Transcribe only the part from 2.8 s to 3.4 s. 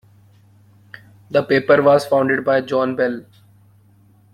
Bell.